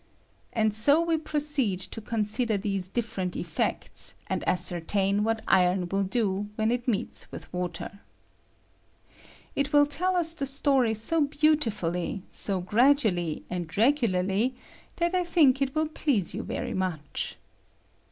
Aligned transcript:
And 0.51 0.73
ao 0.87 1.01
we 1.01 1.19
proceed 1.19 1.79
to 1.81 2.01
consider 2.01 2.57
these 2.57 2.87
different 2.87 3.35
effects, 3.35 4.15
and 4.25 4.43
ascertain 4.49 5.23
what 5.23 5.43
iron 5.45 5.45
^H 5.45 5.45
80 5.45 5.45
ACTION 5.45 5.53
OP 5.53 5.53
IRON 5.53 5.73
ON 5.73 5.77
STEAM. 5.77 6.05
■will 6.05 6.09
do 6.45 6.49
when 6.55 6.71
it 6.71 6.87
meeta 6.87 7.27
with 7.29 7.53
water. 7.53 7.99
It 9.55 9.71
will 9.71 9.85
teD 9.85 10.15
US 10.15 10.33
the 10.33 10.47
story 10.47 10.95
so 10.95 11.21
beautifully, 11.21 12.23
so 12.31 12.61
gradually 12.61 13.45
and 13.47 13.77
regularly, 13.77 14.55
that 14.95 15.13
I 15.13 15.23
think 15.23 15.61
it 15.61 15.75
will 15.75 15.87
please 15.87 16.33
you 16.33 16.41
very 16.41 16.73
much. 16.73 17.37